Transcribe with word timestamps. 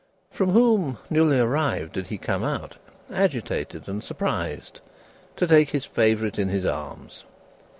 From 0.31 0.49
whom 0.49 0.97
newly 1.11 1.39
arrived, 1.39 1.93
did 1.93 2.07
he 2.07 2.17
come 2.17 2.43
out, 2.43 2.77
agitated 3.13 3.87
and 3.87 4.03
surprised, 4.03 4.81
to 5.35 5.45
take 5.45 5.69
his 5.69 5.85
favourite 5.85 6.39
in 6.39 6.49
his 6.49 6.65
arms? 6.65 7.23